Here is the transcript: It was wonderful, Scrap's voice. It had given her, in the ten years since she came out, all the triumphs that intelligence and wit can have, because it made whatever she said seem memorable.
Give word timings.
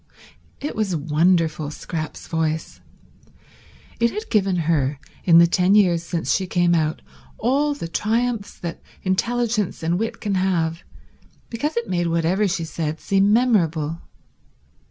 It 0.59 0.75
was 0.75 0.95
wonderful, 0.95 1.69
Scrap's 1.69 2.25
voice. 2.27 2.81
It 3.99 4.09
had 4.09 4.31
given 4.31 4.55
her, 4.65 4.99
in 5.25 5.37
the 5.37 5.45
ten 5.45 5.75
years 5.75 6.01
since 6.01 6.33
she 6.33 6.47
came 6.47 6.73
out, 6.73 7.03
all 7.37 7.75
the 7.75 7.87
triumphs 7.87 8.57
that 8.57 8.81
intelligence 9.03 9.83
and 9.83 9.99
wit 9.99 10.19
can 10.19 10.33
have, 10.33 10.81
because 11.51 11.77
it 11.77 11.87
made 11.87 12.07
whatever 12.07 12.47
she 12.47 12.63
said 12.63 12.99
seem 12.99 13.31
memorable. 13.31 14.01